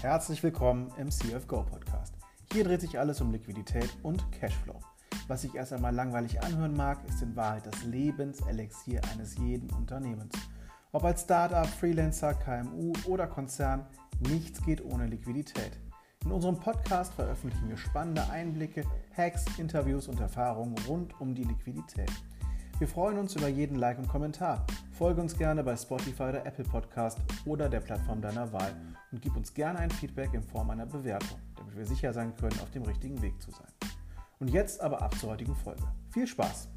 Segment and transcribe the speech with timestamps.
[0.00, 2.14] Herzlich willkommen im CFGO Podcast.
[2.52, 4.78] Hier dreht sich alles um Liquidität und Cashflow.
[5.26, 10.32] Was sich erst einmal langweilig anhören mag, ist in Wahrheit das Lebenselixier eines jeden Unternehmens.
[10.92, 13.86] Ob als Startup, Freelancer, KMU oder Konzern,
[14.20, 15.72] nichts geht ohne Liquidität.
[16.24, 18.84] In unserem Podcast veröffentlichen wir spannende Einblicke,
[19.16, 22.12] Hacks, Interviews und Erfahrungen rund um die Liquidität.
[22.78, 24.64] Wir freuen uns über jeden Like und Kommentar.
[24.92, 28.72] Folge uns gerne bei Spotify oder Apple Podcast oder der Plattform deiner Wahl
[29.10, 32.58] und gib uns gerne ein Feedback in Form einer Bewertung, damit wir sicher sein können,
[32.60, 33.68] auf dem richtigen Weg zu sein.
[34.38, 35.82] Und jetzt aber ab zur heutigen Folge.
[36.10, 36.68] Viel Spaß!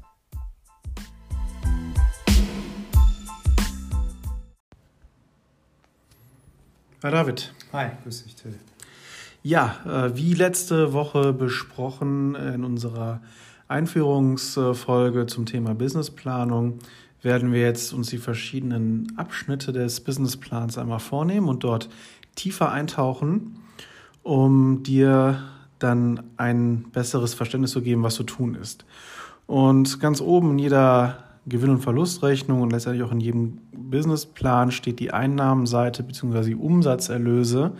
[7.02, 7.52] Hi David.
[7.72, 8.58] Hi, grüß dich, Till.
[9.42, 13.20] Ja, äh, wie letzte Woche besprochen in unserer
[13.66, 16.78] Einführungsfolge zum Thema Businessplanung
[17.22, 21.88] werden wir jetzt uns die verschiedenen Abschnitte des Businessplans einmal vornehmen und dort
[22.34, 23.58] tiefer eintauchen,
[24.22, 25.42] um dir
[25.78, 28.84] dann ein besseres Verständnis zu geben, was zu tun ist.
[29.46, 35.00] Und ganz oben in jeder Gewinn- und Verlustrechnung und letztendlich auch in jedem Businessplan steht
[35.00, 36.44] die Einnahmenseite bzw.
[36.44, 37.72] die Umsatzerlöse,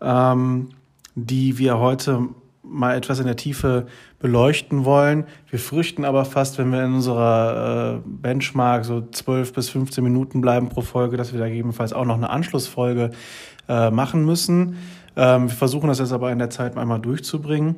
[0.00, 0.68] ähm,
[1.14, 2.28] die wir heute
[2.62, 3.86] mal etwas in der Tiefe
[4.18, 5.24] beleuchten wollen.
[5.48, 10.40] Wir fürchten aber fast, wenn wir in unserer äh, Benchmark so 12 bis 15 Minuten
[10.40, 13.10] bleiben pro Folge, dass wir da gegebenenfalls auch noch eine Anschlussfolge
[13.72, 14.76] äh, machen müssen.
[15.16, 17.76] Ähm, wir versuchen das jetzt aber in der Zeit einmal durchzubringen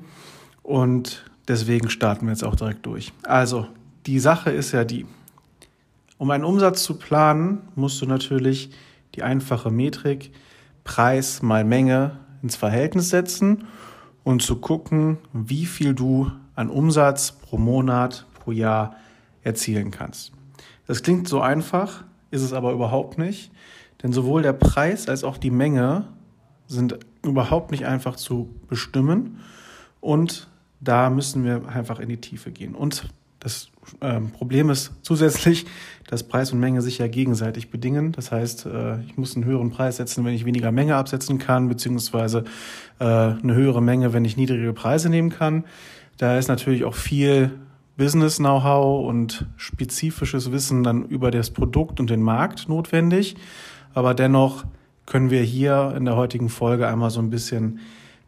[0.64, 3.12] und deswegen starten wir jetzt auch direkt durch.
[3.22, 3.68] Also,
[4.06, 5.06] die Sache ist ja die,
[6.18, 8.70] um einen Umsatz zu planen, musst du natürlich
[9.14, 10.32] die einfache Metrik
[10.82, 13.64] Preis mal Menge ins Verhältnis setzen
[14.24, 18.96] und zu gucken, wie viel du an Umsatz pro Monat, pro Jahr
[19.44, 20.32] erzielen kannst.
[20.88, 23.52] Das klingt so einfach, ist es aber überhaupt nicht,
[24.04, 26.04] denn sowohl der Preis als auch die Menge
[26.68, 29.40] sind überhaupt nicht einfach zu bestimmen
[30.00, 30.48] und
[30.80, 32.74] da müssen wir einfach in die Tiefe gehen.
[32.74, 33.08] Und
[33.40, 33.70] das
[34.00, 35.64] äh, Problem ist zusätzlich,
[36.06, 38.12] dass Preis und Menge sich ja gegenseitig bedingen.
[38.12, 41.68] Das heißt, äh, ich muss einen höheren Preis setzen, wenn ich weniger Menge absetzen kann,
[41.68, 42.44] beziehungsweise
[42.98, 45.64] äh, eine höhere Menge, wenn ich niedrige Preise nehmen kann.
[46.18, 47.52] Da ist natürlich auch viel
[47.96, 53.36] Business-Know-how und spezifisches Wissen dann über das Produkt und den Markt notwendig.
[53.94, 54.64] Aber dennoch
[55.06, 57.80] können wir hier in der heutigen Folge einmal so ein bisschen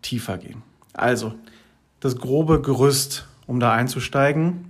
[0.03, 0.63] tiefer gehen.
[0.93, 1.35] Also,
[2.01, 4.67] das grobe Gerüst, um da einzusteigen,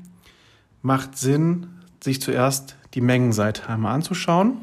[0.83, 1.67] macht Sinn,
[2.03, 4.59] sich zuerst die Mengenseite einmal anzuschauen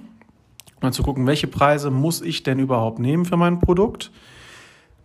[0.81, 4.11] und zu gucken, welche Preise muss ich denn überhaupt nehmen für mein Produkt.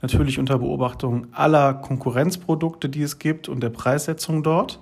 [0.00, 4.81] Natürlich unter Beobachtung aller Konkurrenzprodukte, die es gibt und der Preissetzung dort.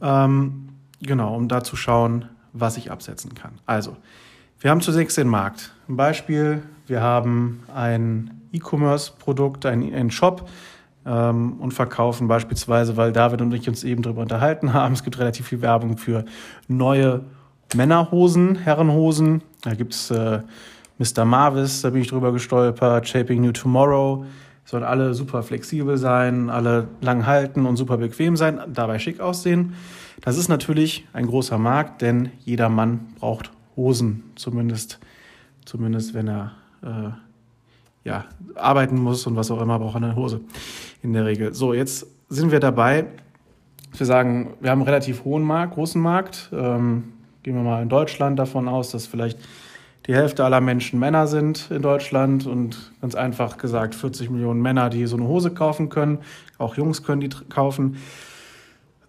[0.00, 0.70] Ähm,
[1.02, 3.60] genau, um da zu schauen, was ich absetzen kann.
[3.66, 3.96] Also,
[4.60, 5.72] wir haben zunächst den Markt.
[5.88, 10.48] Ein Beispiel, wir haben ein E-Commerce-Produkt, ein Shop,
[11.08, 12.28] ähm, und verkaufen.
[12.28, 14.92] Beispielsweise, weil David und ich uns eben darüber unterhalten haben.
[14.92, 16.24] Es gibt relativ viel Werbung für
[16.68, 17.24] neue
[17.74, 19.42] Männerhosen, Herrenhosen.
[19.62, 20.40] Da gibt es äh,
[20.98, 21.24] Mr.
[21.24, 24.24] Marvis, da bin ich drüber gestolpert, Shaping New Tomorrow.
[24.64, 29.74] Sollen alle super flexibel sein, alle lang halten und super bequem sein, dabei schick aussehen.
[30.20, 34.98] Das ist natürlich ein großer Markt, denn jeder Mann braucht Hosen, zumindest,
[35.64, 36.52] zumindest wenn er
[36.82, 37.10] äh,
[38.04, 38.24] ja,
[38.56, 40.40] arbeiten muss und was auch immer, braucht eine Hose
[41.02, 41.54] in der Regel.
[41.54, 43.06] So, jetzt sind wir dabei.
[43.96, 46.50] Wir sagen, wir haben einen relativ hohen Markt, großen Markt.
[46.52, 47.12] Ähm,
[47.42, 49.38] gehen wir mal in Deutschland davon aus, dass vielleicht
[50.06, 54.90] die Hälfte aller Menschen Männer sind in Deutschland und ganz einfach gesagt 40 Millionen Männer,
[54.90, 56.18] die so eine Hose kaufen können.
[56.56, 57.98] Auch Jungs können die kaufen.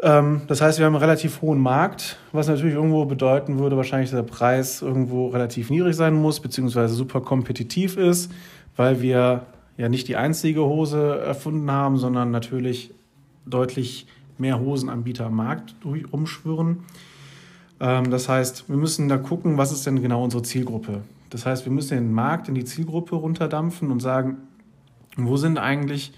[0.01, 4.09] Ähm, das heißt, wir haben einen relativ hohen Markt, was natürlich irgendwo bedeuten würde, wahrscheinlich,
[4.11, 8.31] dass der Preis irgendwo relativ niedrig sein muss, beziehungsweise super kompetitiv ist
[8.79, 9.45] weil wir
[9.75, 12.93] ja nicht die einzige Hose erfunden haben, sondern natürlich
[13.45, 16.85] deutlich mehr Hosenanbieter am Markt rumschwirren.
[17.81, 21.01] Ähm, das heißt, wir müssen da gucken, was ist denn genau unsere Zielgruppe.
[21.29, 24.37] Das heißt, wir müssen den Markt in die Zielgruppe runterdampfen und sagen,
[25.17, 26.13] wo sind eigentlich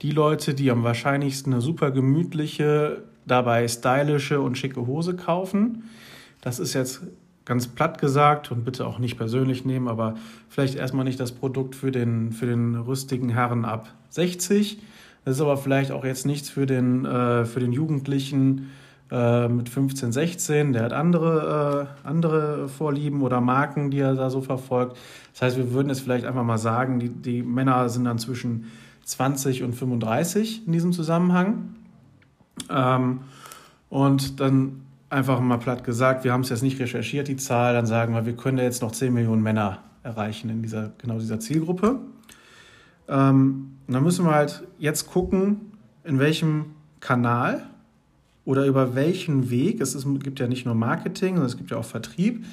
[0.00, 5.84] die Leute, die am wahrscheinlichsten eine super gemütliche, dabei stylische und schicke Hose kaufen.
[6.40, 7.02] Das ist jetzt
[7.44, 10.14] ganz platt gesagt und bitte auch nicht persönlich nehmen, aber
[10.48, 14.78] vielleicht erstmal nicht das Produkt für den, für den rüstigen Herren ab 60.
[15.24, 18.70] Das ist aber vielleicht auch jetzt nichts für den, äh, für den Jugendlichen
[19.10, 20.72] äh, mit 15, 16.
[20.72, 24.96] Der hat andere, äh, andere Vorlieben oder Marken, die er da so verfolgt.
[25.32, 28.70] Das heißt, wir würden jetzt vielleicht einfach mal sagen, die, die Männer sind dann zwischen
[29.04, 31.74] 20 und 35 in diesem Zusammenhang.
[32.70, 33.20] Ähm,
[33.88, 37.86] und dann einfach mal platt gesagt, wir haben es jetzt nicht recherchiert, die Zahl, dann
[37.86, 42.00] sagen wir, wir können jetzt noch 10 Millionen Männer erreichen in dieser, genau dieser Zielgruppe.
[43.08, 45.72] Ähm, dann müssen wir halt jetzt gucken,
[46.04, 46.66] in welchem
[47.00, 47.66] Kanal
[48.44, 51.76] oder über welchen Weg, es ist, gibt ja nicht nur Marketing, sondern es gibt ja
[51.76, 52.44] auch Vertrieb,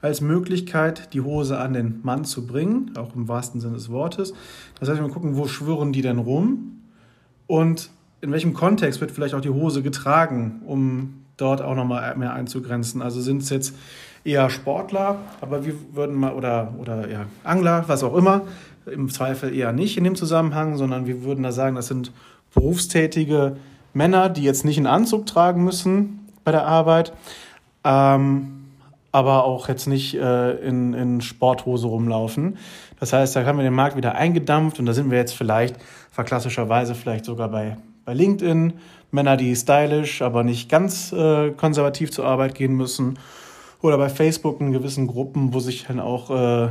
[0.00, 4.32] als Möglichkeit, die Hose an den Mann zu bringen, auch im wahrsten Sinne des Wortes.
[4.78, 6.82] Das heißt, wir gucken, wo schwirren die denn rum
[7.46, 7.90] und
[8.20, 13.00] in welchem Kontext wird vielleicht auch die Hose getragen, um dort auch nochmal mehr einzugrenzen.
[13.00, 13.74] Also sind es jetzt
[14.24, 18.42] eher Sportler, aber wir würden mal, oder, oder ja, Angler, was auch immer,
[18.86, 22.12] im Zweifel eher nicht in dem Zusammenhang, sondern wir würden da sagen, das sind
[22.54, 23.56] berufstätige
[23.92, 27.12] Männer, die jetzt nicht einen Anzug tragen müssen bei der Arbeit,
[27.84, 28.64] ähm,
[29.12, 32.58] aber auch jetzt nicht äh, in, in Sporthose rumlaufen.
[33.00, 35.76] Das heißt, da haben wir den Markt wieder eingedampft und da sind wir jetzt vielleicht
[36.10, 37.76] verklassischerweise vielleicht sogar bei,
[38.08, 38.72] bei LinkedIn.
[39.10, 43.18] Männer, die stylisch, aber nicht ganz äh, konservativ zur Arbeit gehen müssen.
[43.82, 46.70] Oder bei Facebook in gewissen Gruppen, wo sich dann auch äh,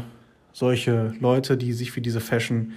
[0.51, 2.73] solche Leute, die sich für diese Fashion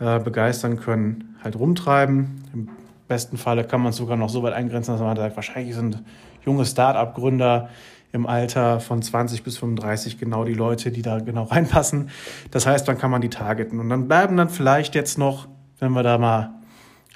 [0.00, 2.42] äh, begeistern können, halt rumtreiben.
[2.52, 2.68] Im
[3.06, 6.02] besten Falle kann man es sogar noch so weit eingrenzen, dass man sagt, wahrscheinlich sind
[6.44, 7.68] junge Start-up-Gründer
[8.10, 12.10] im Alter von 20 bis 35 genau die Leute, die da genau reinpassen.
[12.50, 13.78] Das heißt, dann kann man die targeten.
[13.78, 15.46] Und dann bleiben dann vielleicht jetzt noch,
[15.78, 16.59] wenn wir da mal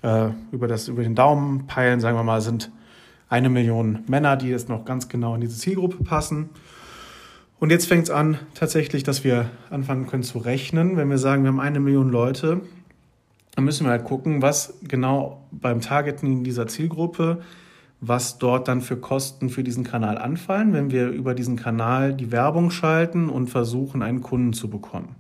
[0.05, 2.71] äh, über, das, über den Daumen peilen, sagen wir mal, sind
[3.29, 6.51] eine Million Männer, die jetzt noch ganz genau in diese Zielgruppe passen.
[7.59, 10.97] Und jetzt fängt es an, tatsächlich, dass wir anfangen können zu rechnen.
[10.97, 12.61] Wenn wir sagen, wir haben eine Million Leute,
[13.57, 17.43] dann müssen wir halt gucken, was genau beim Targeting dieser Zielgruppe
[18.07, 22.33] was dort dann für Kosten für diesen Kanal anfallen, wenn wir über diesen Kanal die
[22.33, 25.15] Werbung schalten und versuchen, einen Kunden zu bekommen.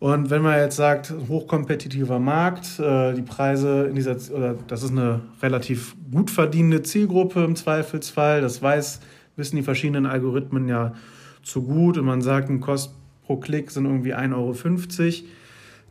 [0.00, 4.90] Und wenn man jetzt sagt, hochkompetitiver Markt, äh, die Preise in dieser, oder das ist
[4.90, 9.00] eine relativ gut verdienende Zielgruppe im Zweifelsfall, das weiß,
[9.36, 10.94] wissen die verschiedenen Algorithmen ja
[11.42, 12.94] zu gut und man sagt, ein Kost
[13.24, 15.28] pro Klick sind irgendwie 1,50 Euro,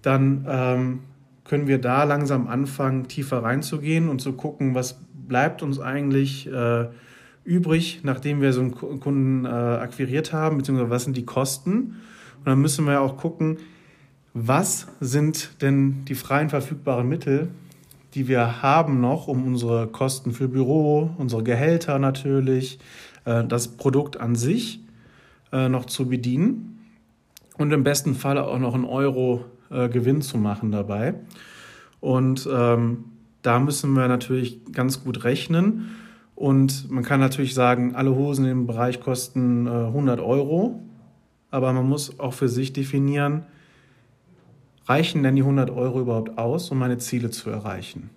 [0.02, 1.00] dann ähm,
[1.44, 6.88] können wir da langsam anfangen, tiefer reinzugehen und zu gucken, was bleibt uns eigentlich äh,
[7.44, 11.96] übrig, nachdem wir so einen Kunden äh, akquiriert haben, beziehungsweise was sind die Kosten.
[12.40, 13.58] Und dann müssen wir auch gucken,
[14.34, 17.50] was sind denn die freien verfügbaren Mittel,
[18.14, 22.80] die wir haben noch, um unsere Kosten für Büro, unsere Gehälter natürlich,
[23.26, 24.82] äh, das Produkt an sich
[25.52, 26.80] äh, noch zu bedienen
[27.58, 31.16] und im besten Fall auch noch einen Euro äh, Gewinn zu machen dabei.
[32.00, 33.06] Und ähm,
[33.42, 35.96] da müssen wir natürlich ganz gut rechnen.
[36.36, 40.82] Und man kann natürlich sagen, alle Hosen im Bereich kosten äh, 100 Euro.
[41.52, 43.46] Aber man muss auch für sich definieren,
[44.86, 48.10] reichen denn die 100 Euro überhaupt aus, um meine Ziele zu erreichen?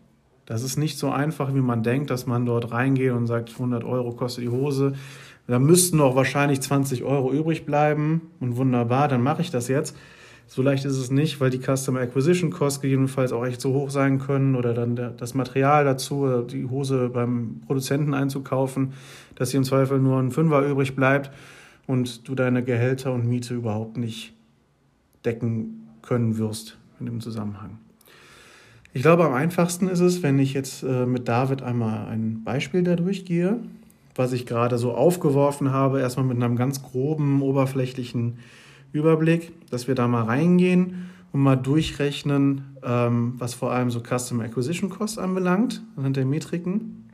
[0.46, 3.84] Das ist nicht so einfach, wie man denkt, dass man dort reingeht und sagt, 100
[3.84, 4.94] Euro kostet die Hose.
[5.48, 8.30] Da müssten noch wahrscheinlich 20 Euro übrig bleiben.
[8.40, 9.96] Und wunderbar, dann mache ich das jetzt.
[10.48, 13.90] So leicht ist es nicht, weil die Customer Acquisition Costs gegebenenfalls auch echt so hoch
[13.90, 18.92] sein können oder dann das Material dazu, oder die Hose beim Produzenten einzukaufen,
[19.34, 21.32] dass hier im Zweifel nur ein Fünfer übrig bleibt
[21.88, 24.34] und du deine Gehälter und Miete überhaupt nicht
[25.24, 27.78] decken können wirst in dem Zusammenhang.
[28.92, 32.82] Ich glaube, am einfachsten ist es, wenn ich jetzt äh, mit David einmal ein Beispiel
[32.82, 33.58] da durchgehe,
[34.14, 38.38] was ich gerade so aufgeworfen habe, erstmal mit einem ganz groben, oberflächlichen
[38.92, 44.44] Überblick, dass wir da mal reingehen und mal durchrechnen, ähm, was vor allem so Customer
[44.44, 47.10] Acquisition Cost anbelangt, anhand der Metriken.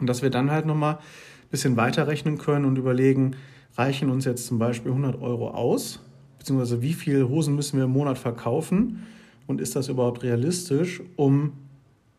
[0.00, 3.36] Und dass wir dann halt nochmal ein bisschen weiterrechnen können und überlegen,
[3.76, 6.00] reichen uns jetzt zum Beispiel 100 Euro aus,
[6.40, 9.06] beziehungsweise wie viele Hosen müssen wir im Monat verkaufen
[9.46, 11.52] und ist das überhaupt realistisch, um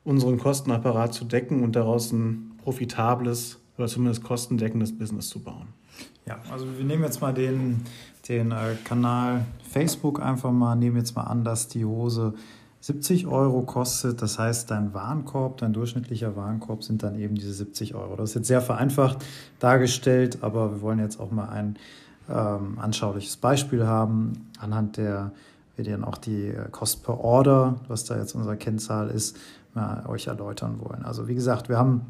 [0.03, 5.67] unseren Kostenapparat zu decken und daraus ein profitables oder zumindest kostendeckendes Business zu bauen.
[6.27, 7.81] Ja, also wir nehmen jetzt mal den,
[8.29, 12.35] den äh, Kanal Facebook einfach mal, nehmen jetzt mal an, dass die Hose
[12.81, 14.21] 70 Euro kostet.
[14.21, 18.15] Das heißt, dein Warenkorb, dein durchschnittlicher Warenkorb sind dann eben diese 70 Euro.
[18.17, 19.25] Das ist jetzt sehr vereinfacht
[19.57, 21.77] dargestellt, aber wir wollen jetzt auch mal ein
[22.29, 25.31] ähm, anschauliches Beispiel haben, anhand der
[25.75, 29.37] wir dann auch die äh, Cost per Order, was da jetzt unsere Kennzahl ist,
[29.73, 31.03] mal euch erläutern wollen.
[31.05, 32.01] Also wie gesagt, wir haben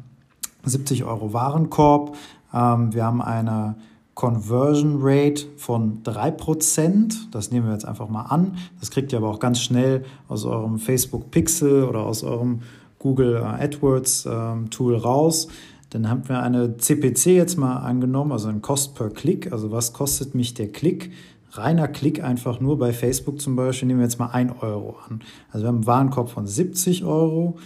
[0.64, 2.16] 70 Euro Warenkorb,
[2.52, 3.76] ähm, wir haben eine
[4.14, 7.30] Conversion Rate von 3%.
[7.30, 8.56] Das nehmen wir jetzt einfach mal an.
[8.78, 12.60] Das kriegt ihr aber auch ganz schnell aus eurem Facebook Pixel oder aus eurem
[12.98, 15.48] Google AdWords ähm, Tool raus.
[15.92, 19.52] Dann haben wir eine CPC jetzt mal angenommen, also ein Cost per Klick.
[19.52, 21.12] Also was kostet mich der Klick?
[21.50, 25.20] Reiner Klick einfach nur bei Facebook zum Beispiel nehmen wir jetzt mal 1 Euro an.
[25.50, 27.58] Also wir haben einen Warenkorb von 70 Euro.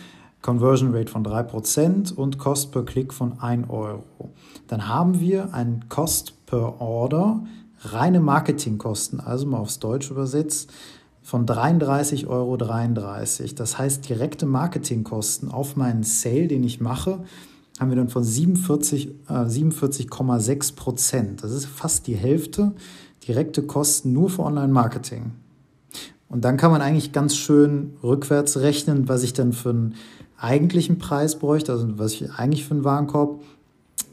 [0.42, 4.04] Conversion Rate von 3% und Cost per Klick von 1 Euro.
[4.68, 7.44] Dann haben wir ein Cost per Order,
[7.80, 10.72] reine Marketingkosten, also mal aufs Deutsch übersetzt,
[11.22, 12.56] von 33,33 Euro.
[12.56, 17.24] Das heißt, direkte Marketingkosten auf meinen Sale, den ich mache,
[17.78, 21.42] haben wir dann von 47,6 äh, 47 Prozent.
[21.42, 22.72] Das ist fast die Hälfte
[23.26, 25.32] direkte Kosten nur für Online-Marketing.
[26.28, 29.94] Und dann kann man eigentlich ganz schön rückwärts rechnen, was ich dann für einen
[30.38, 33.42] eigentlichen Preis bräuchte, also was ich eigentlich für einen Warenkorb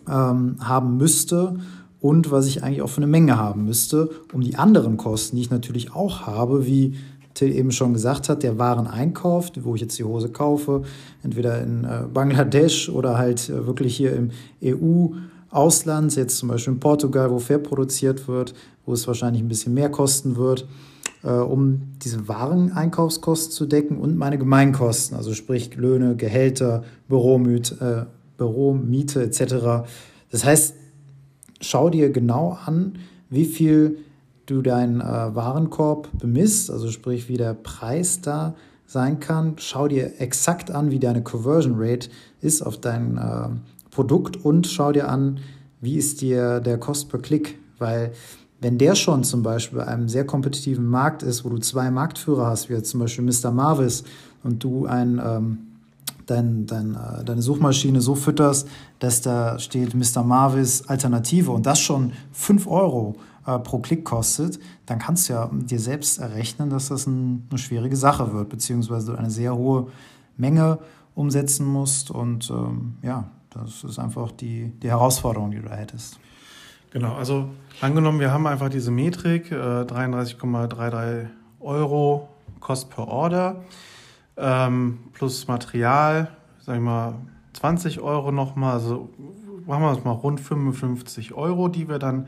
[0.08, 1.60] ähm, haben müsste
[2.00, 5.42] und was ich eigentlich auch für eine Menge haben müsste, um die anderen Kosten, die
[5.42, 6.96] ich natürlich auch habe, wie
[7.34, 10.84] Till eben schon gesagt hat, der Wareneinkauf, wo ich jetzt die Hose kaufe,
[11.24, 14.32] entweder in äh, Bangladesch oder halt äh, wirklich hier im
[14.64, 18.54] EU-Ausland, jetzt zum Beispiel in Portugal, wo fair produziert wird,
[18.86, 20.68] wo es wahrscheinlich ein bisschen mehr kosten wird,
[21.24, 28.38] äh, um diese Wareneinkaufskosten zu decken und meine Gemeinkosten, also sprich Löhne, Gehälter, Büromiete, äh,
[28.38, 29.88] Büromiete etc.
[30.30, 30.76] Das heißt,
[31.62, 32.94] schau dir genau an,
[33.30, 33.98] wie viel
[34.46, 39.56] du deinen äh, Warenkorb bemisst, also sprich, wie der Preis da sein kann.
[39.58, 42.10] Schau dir exakt an, wie deine Conversion Rate
[42.42, 43.50] ist auf dein äh,
[43.92, 45.40] Produkt und schau dir an,
[45.82, 48.12] wie ist dir der Cost per Klick, weil
[48.62, 52.48] wenn der schon zum Beispiel bei einem sehr kompetitiven Markt ist, wo du zwei Marktführer
[52.48, 53.52] hast, wie jetzt zum Beispiel Mr.
[53.52, 54.06] Marvis
[54.44, 55.58] und du ein, ähm,
[56.26, 58.68] dein, dein, äh, deine Suchmaschine so fütterst,
[59.00, 60.24] dass da steht Mr.
[60.24, 65.50] Marvis Alternative und das schon 5 Euro äh, pro Klick kostet, dann kannst du ja
[65.52, 69.88] dir selbst errechnen, dass das ein, eine schwierige Sache wird, beziehungsweise du eine sehr hohe
[70.38, 70.80] Menge
[71.16, 76.20] umsetzen musst und ähm, ja, das ist einfach die, die Herausforderung, die du da hättest.
[76.92, 77.50] Genau, also
[77.82, 81.28] angenommen, wir haben einfach diese Metrik, äh, 33,33
[81.60, 83.64] Euro Kost per Order
[84.38, 86.30] ähm, plus Material,
[86.62, 87.16] sag ich mal
[87.54, 89.10] 20 Euro nochmal, also
[89.66, 92.28] machen wir es mal rund 55 Euro, die wir dann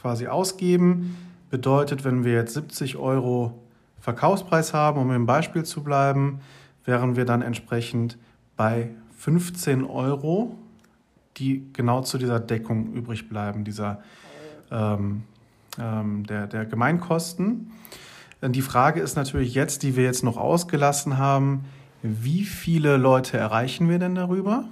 [0.00, 1.16] quasi ausgeben.
[1.50, 3.58] Bedeutet, wenn wir jetzt 70 Euro
[4.00, 6.40] Verkaufspreis haben, um im Beispiel zu bleiben,
[6.84, 8.18] wären wir dann entsprechend
[8.56, 10.56] bei 15 Euro
[11.38, 14.02] die genau zu dieser Deckung übrig bleiben, dieser,
[14.70, 15.22] ähm,
[15.78, 17.70] ähm, der, der Gemeinkosten.
[18.42, 21.64] Die Frage ist natürlich jetzt, die wir jetzt noch ausgelassen haben,
[22.02, 24.64] wie viele Leute erreichen wir denn darüber?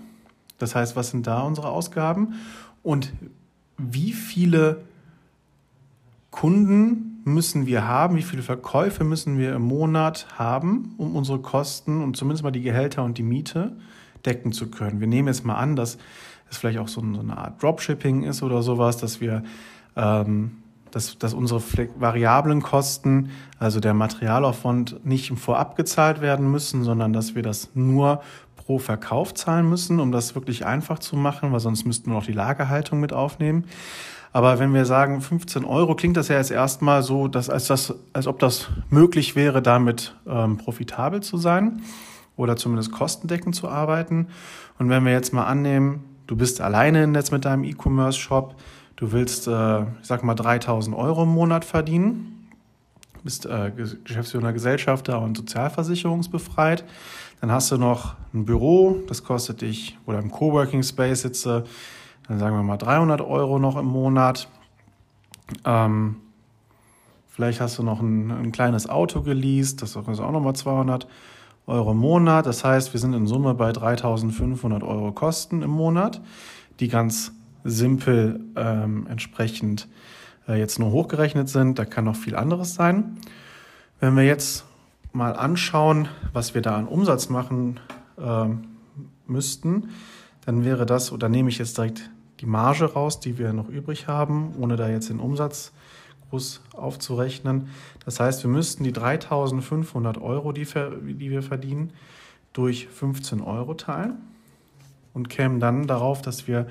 [0.59, 2.35] Das heißt, was sind da unsere Ausgaben?
[2.83, 3.13] Und
[3.77, 4.83] wie viele
[6.37, 8.17] Kunden müssen wir haben?
[8.17, 12.63] Wie viele Verkäufe müssen wir im Monat haben, um unsere Kosten und zumindest mal die
[12.63, 13.73] Gehälter und die Miete
[14.25, 15.01] decken zu können?
[15.01, 15.99] Wir nehmen jetzt mal an, dass
[16.51, 19.43] es vielleicht auch so, eine Art Dropshipping ist oder sowas, dass wir
[19.97, 20.59] ähm,
[20.91, 21.61] dass, dass unsere
[21.99, 28.23] variablen Kosten, also der Materialaufwand, nicht vorab gezahlt werden müssen, sondern dass wir das nur
[28.57, 32.27] pro Verkauf zahlen müssen, um das wirklich einfach zu machen, weil sonst müssten wir noch
[32.27, 33.65] die Lagerhaltung mit aufnehmen.
[34.37, 37.95] Aber wenn wir sagen 15 Euro, klingt das ja jetzt erstmal so, dass, als, das,
[38.13, 41.81] als ob das möglich wäre, damit ähm, profitabel zu sein
[42.37, 44.27] oder zumindest kostendeckend zu arbeiten.
[44.79, 48.57] Und wenn wir jetzt mal annehmen, du bist alleine im Netz mit deinem E-Commerce-Shop,
[48.97, 52.51] du willst, äh, ich sag mal, 3000 Euro im Monat verdienen,
[53.25, 53.73] bist äh,
[54.05, 56.85] Geschäftsführer, Gesellschafter und sozialversicherungsbefreit,
[57.41, 61.65] dann hast du noch ein Büro, das kostet dich, oder im Coworking Space sitze,
[62.29, 64.49] dann sagen wir mal 300 Euro noch im Monat.
[65.65, 66.17] Ähm,
[67.29, 71.07] vielleicht hast du noch ein, ein kleines Auto geleast, das ist auch nochmal 200
[71.67, 71.93] Euro.
[71.93, 72.47] Im Monat.
[72.47, 76.21] Das heißt, wir sind in Summe bei 3.500 Euro Kosten im Monat,
[76.79, 77.33] die ganz
[77.65, 79.89] simpel ähm, entsprechend
[80.49, 81.79] äh, jetzt nur hochgerechnet sind.
[81.79, 83.19] Da kann noch viel anderes sein.
[83.99, 84.65] Wenn wir jetzt
[85.13, 87.81] mal anschauen, was wir da an Umsatz machen
[88.19, 88.47] äh,
[89.27, 89.89] müssten,
[90.45, 94.09] dann wäre das, oder nehme ich jetzt direkt die Marge raus, die wir noch übrig
[94.09, 95.73] haben, ohne da jetzt den Umsatz
[96.31, 97.69] groß aufzurechnen.
[98.05, 101.93] Das heißt, wir müssten die 3.500 Euro, die, die wir verdienen,
[102.53, 104.17] durch 15 Euro teilen
[105.15, 106.67] und kämen dann darauf, dass wir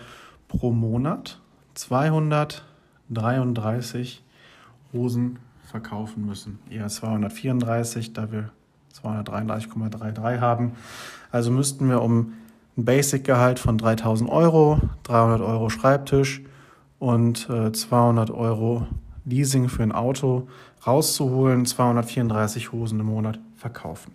[0.48, 1.40] pro Monat
[1.76, 4.24] 233
[4.94, 6.60] Hosen verkaufen müssen.
[6.70, 8.52] Eher 234, da wir
[9.02, 10.74] 233,33 haben.
[11.32, 12.34] Also müssten wir um
[12.78, 16.42] ein Basic-Gehalt von 3000 Euro, 300 Euro Schreibtisch
[17.00, 18.88] und äh, 200 Euro
[19.26, 20.48] Leasing für ein Auto
[20.86, 24.14] rauszuholen, 234 Hosen im Monat verkaufen.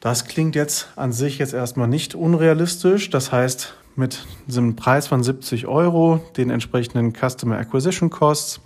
[0.00, 3.10] Das klingt jetzt an sich jetzt erstmal nicht unrealistisch.
[3.10, 8.60] Das heißt, mit diesem Preis von 70 Euro, den entsprechenden Customer Acquisition Costs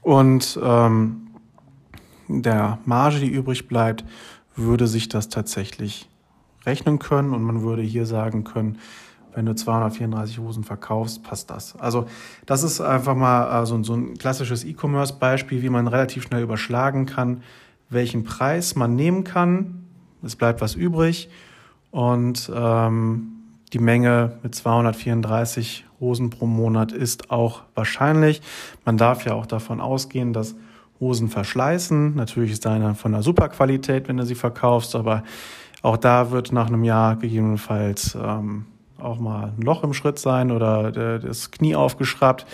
[0.00, 1.28] und ähm,
[2.28, 4.04] der Marge, die übrig bleibt,
[4.56, 6.08] würde sich das tatsächlich
[6.66, 8.78] rechnen können und man würde hier sagen können,
[9.34, 11.76] wenn du 234 Hosen verkaufst, passt das.
[11.76, 12.06] Also
[12.46, 17.06] das ist einfach mal äh, so, so ein klassisches E-Commerce-Beispiel, wie man relativ schnell überschlagen
[17.06, 17.42] kann,
[17.90, 19.84] welchen Preis man nehmen kann.
[20.22, 21.28] Es bleibt was übrig
[21.90, 23.32] und ähm,
[23.72, 28.40] die Menge mit 234 Hosen pro Monat ist auch wahrscheinlich.
[28.84, 30.54] Man darf ja auch davon ausgehen, dass
[31.00, 32.14] Hosen verschleißen.
[32.14, 35.24] Natürlich ist deine von einer super Qualität, wenn du sie verkaufst, aber
[35.84, 38.64] auch da wird nach einem Jahr gegebenenfalls ähm,
[38.98, 42.46] auch mal ein Loch im Schritt sein oder das Knie aufgeschraubt,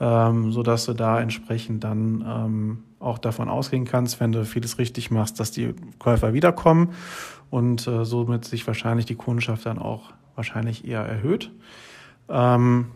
[0.00, 4.78] ähm, so dass du da entsprechend dann ähm, auch davon ausgehen kannst, wenn du vieles
[4.78, 6.92] richtig machst, dass die Käufer wiederkommen
[7.50, 11.52] und äh, somit sich wahrscheinlich die Kundschaft dann auch wahrscheinlich eher erhöht.
[12.28, 12.86] Ähm,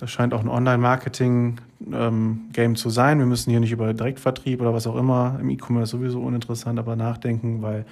[0.00, 1.60] das scheint auch ein Online-Marketing-Game
[1.92, 3.18] ähm, zu sein.
[3.18, 6.96] Wir müssen hier nicht über Direktvertrieb oder was auch immer im E-Commerce sowieso uninteressant, aber
[6.96, 7.84] nachdenken, weil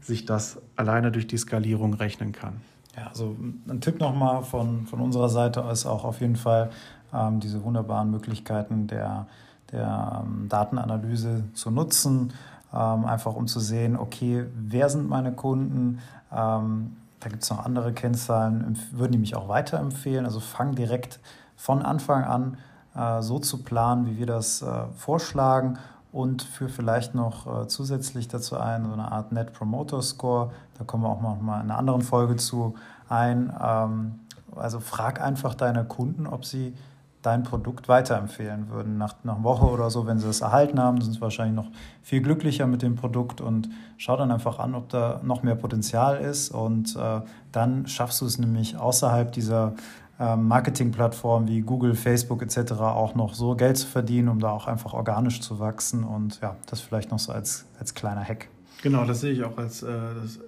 [0.00, 2.54] sich das alleine durch die Skalierung rechnen kann.
[2.96, 3.36] Ja, also
[3.68, 6.70] ein Tipp nochmal von, von unserer Seite ist auch auf jeden Fall
[7.14, 9.28] ähm, diese wunderbaren Möglichkeiten der,
[9.70, 12.32] der ähm, Datenanalyse zu nutzen,
[12.74, 16.00] ähm, einfach um zu sehen, okay, wer sind meine Kunden?
[16.32, 20.24] Ähm, da gibt es noch andere Kennzahlen, würden die mich auch weiterempfehlen.
[20.24, 21.20] Also fang direkt
[21.62, 22.56] von Anfang an
[22.96, 24.66] äh, so zu planen, wie wir das äh,
[24.96, 25.78] vorschlagen
[26.10, 30.50] und für vielleicht noch äh, zusätzlich dazu ein, so eine Art Net Promoter Score.
[30.76, 32.74] Da kommen wir auch noch mal in einer anderen Folge zu
[33.08, 33.52] ein.
[33.62, 34.18] Ähm,
[34.56, 36.74] also frag einfach deine Kunden, ob sie
[37.22, 38.98] dein Produkt weiterempfehlen würden.
[38.98, 41.70] Nach, nach einer Woche oder so, wenn sie es erhalten haben, sind sie wahrscheinlich noch
[42.02, 46.16] viel glücklicher mit dem Produkt und schau dann einfach an, ob da noch mehr Potenzial
[46.16, 46.50] ist.
[46.50, 47.20] Und äh,
[47.52, 49.74] dann schaffst du es nämlich außerhalb dieser
[50.18, 52.72] Marketingplattformen wie Google, Facebook etc.
[52.72, 56.04] auch noch so Geld zu verdienen, um da auch einfach organisch zu wachsen.
[56.04, 58.48] Und ja, das vielleicht noch so als, als kleiner Hack.
[58.82, 59.90] Genau, das sehe ich auch als äh,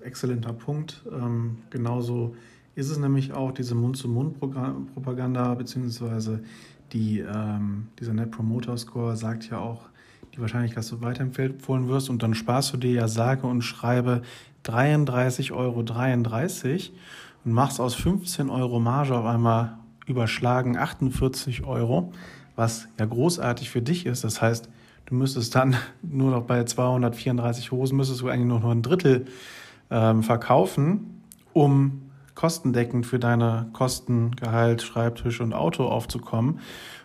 [0.02, 1.02] exzellenter Punkt.
[1.12, 2.34] Ähm, genauso
[2.74, 6.40] ist es nämlich auch diese Mund-zu-Mund-Propaganda, beziehungsweise
[6.92, 9.82] die, ähm, dieser Net Promoter Score sagt ja auch
[10.34, 14.22] die Wahrscheinlichkeit, dass du weiterempfohlen wirst und dann sparst du dir ja sage und schreibe
[14.64, 15.80] 33,33 Euro
[17.44, 22.12] und machst aus 15 Euro Marge auf einmal überschlagen 48 Euro,
[22.56, 24.24] was ja großartig für dich ist.
[24.24, 24.68] Das heißt,
[25.06, 29.26] du müsstest dann nur noch bei 234 Hosen, müsstest du eigentlich noch nur ein Drittel
[29.90, 32.02] ähm, verkaufen, um
[32.34, 36.58] kostendeckend für deine Kosten, Gehalt, Schreibtisch und Auto aufzukommen.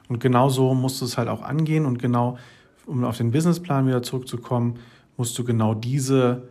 [0.08, 2.38] Und genau so musst du es halt auch angehen und genau,
[2.88, 4.80] um auf den Businessplan wieder zurückzukommen,
[5.18, 6.48] musst du genau diese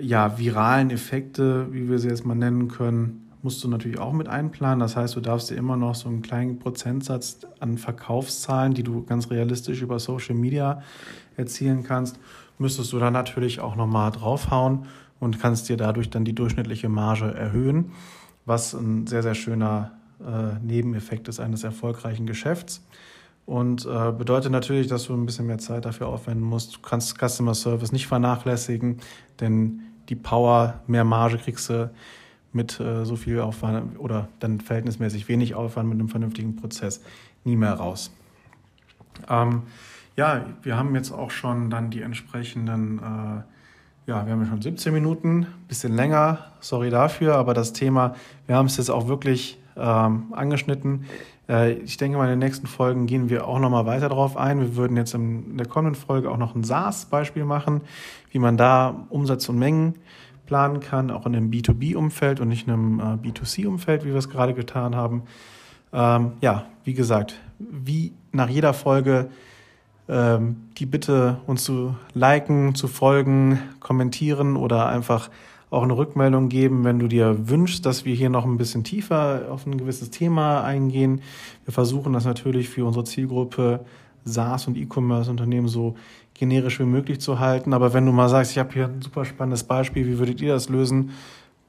[0.00, 4.26] ja, viralen Effekte, wie wir sie jetzt mal nennen können, musst du natürlich auch mit
[4.26, 4.80] einplanen.
[4.80, 9.04] Das heißt, du darfst dir immer noch so einen kleinen Prozentsatz an Verkaufszahlen, die du
[9.04, 10.82] ganz realistisch über Social Media
[11.36, 12.18] erzielen kannst,
[12.58, 14.86] müsstest du dann natürlich auch nochmal draufhauen
[15.20, 17.92] und kannst dir dadurch dann die durchschnittliche Marge erhöhen,
[18.46, 22.82] was ein sehr, sehr schöner äh, Nebeneffekt ist eines erfolgreichen Geschäfts.
[23.46, 26.76] Und äh, bedeutet natürlich, dass du ein bisschen mehr Zeit dafür aufwenden musst.
[26.76, 29.00] Du kannst Customer Service nicht vernachlässigen,
[29.40, 31.90] denn die Power, mehr Marge kriegst du
[32.52, 37.02] mit äh, so viel Aufwand oder dann verhältnismäßig wenig Aufwand mit einem vernünftigen Prozess
[37.44, 38.12] nie mehr raus.
[39.28, 39.62] Ähm,
[40.16, 44.62] ja, wir haben jetzt auch schon dann die entsprechenden, äh, ja, wir haben ja schon
[44.62, 48.14] 17 Minuten, bisschen länger, sorry dafür, aber das Thema,
[48.46, 51.04] wir haben es jetzt auch wirklich ähm, angeschnitten.
[51.48, 54.60] Äh, ich denke mal, in den nächsten Folgen gehen wir auch nochmal weiter darauf ein.
[54.60, 57.82] Wir würden jetzt in der kommenden Folge auch noch ein SaaS-Beispiel machen,
[58.30, 59.94] wie man da Umsatz und Mengen
[60.46, 64.28] planen kann, auch in einem B2B-Umfeld und nicht in einem äh, B2C-Umfeld, wie wir es
[64.28, 65.22] gerade getan haben.
[65.92, 69.30] Ähm, ja, wie gesagt, wie nach jeder Folge
[70.08, 75.30] ähm, die Bitte, uns zu liken, zu folgen, kommentieren oder einfach
[75.74, 79.42] auch eine Rückmeldung geben, wenn du dir wünschst, dass wir hier noch ein bisschen tiefer
[79.50, 81.20] auf ein gewisses Thema eingehen.
[81.64, 83.84] Wir versuchen das natürlich für unsere Zielgruppe
[84.24, 85.94] SaaS und E-Commerce-Unternehmen so
[86.32, 87.72] generisch wie möglich zu halten.
[87.72, 90.52] Aber wenn du mal sagst, ich habe hier ein super spannendes Beispiel, wie würdet ihr
[90.52, 91.10] das lösen?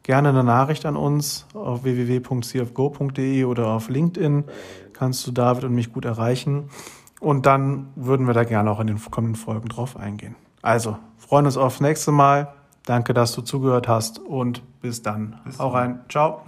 [0.03, 4.43] Gerne eine Nachricht an uns auf www.cfgo.de oder auf LinkedIn
[4.93, 6.69] kannst du David und mich gut erreichen.
[7.19, 10.35] Und dann würden wir da gerne auch in den kommenden Folgen drauf eingehen.
[10.61, 12.54] Also, freuen uns aufs nächste Mal.
[12.85, 15.39] Danke, dass du zugehört hast und bis dann.
[15.43, 16.05] Bis Hau rein.
[16.07, 16.43] Ciao.